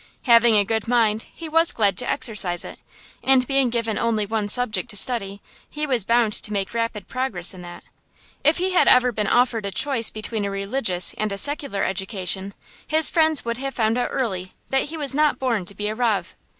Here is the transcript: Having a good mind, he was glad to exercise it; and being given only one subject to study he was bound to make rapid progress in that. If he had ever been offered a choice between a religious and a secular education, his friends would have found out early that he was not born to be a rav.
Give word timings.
Having 0.23 0.55
a 0.57 0.65
good 0.65 0.87
mind, 0.87 1.27
he 1.31 1.47
was 1.47 1.71
glad 1.71 1.95
to 1.97 2.09
exercise 2.09 2.65
it; 2.65 2.79
and 3.23 3.45
being 3.45 3.69
given 3.69 3.99
only 3.99 4.25
one 4.25 4.49
subject 4.49 4.89
to 4.89 4.95
study 4.97 5.41
he 5.69 5.85
was 5.85 6.05
bound 6.05 6.33
to 6.33 6.51
make 6.51 6.73
rapid 6.73 7.07
progress 7.07 7.53
in 7.53 7.61
that. 7.61 7.83
If 8.43 8.57
he 8.57 8.71
had 8.71 8.87
ever 8.87 9.11
been 9.11 9.27
offered 9.27 9.63
a 9.67 9.71
choice 9.71 10.09
between 10.09 10.43
a 10.43 10.49
religious 10.49 11.13
and 11.19 11.31
a 11.31 11.37
secular 11.37 11.83
education, 11.83 12.55
his 12.87 13.11
friends 13.11 13.45
would 13.45 13.57
have 13.57 13.75
found 13.75 13.95
out 13.95 14.09
early 14.11 14.53
that 14.71 14.85
he 14.85 14.97
was 14.97 15.13
not 15.13 15.37
born 15.37 15.65
to 15.65 15.75
be 15.75 15.87
a 15.87 15.93
rav. 15.93 16.33